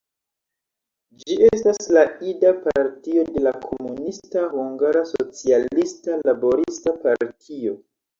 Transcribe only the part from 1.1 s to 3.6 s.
Ĝi estas la ida partio de la